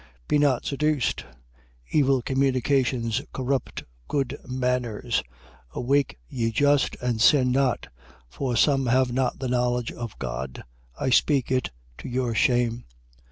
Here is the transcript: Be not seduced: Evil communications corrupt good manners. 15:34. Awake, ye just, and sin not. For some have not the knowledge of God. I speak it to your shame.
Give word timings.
Be 0.27 0.39
not 0.39 0.65
seduced: 0.65 1.25
Evil 1.91 2.23
communications 2.23 3.21
corrupt 3.33 3.83
good 4.07 4.35
manners. 4.47 5.21
15:34. 5.75 5.75
Awake, 5.75 6.17
ye 6.27 6.49
just, 6.51 6.95
and 7.01 7.21
sin 7.21 7.51
not. 7.51 7.85
For 8.27 8.55
some 8.55 8.87
have 8.87 9.13
not 9.13 9.37
the 9.37 9.47
knowledge 9.47 9.91
of 9.91 10.17
God. 10.17 10.63
I 10.99 11.11
speak 11.11 11.51
it 11.51 11.69
to 11.99 12.09
your 12.09 12.33
shame. 12.33 12.85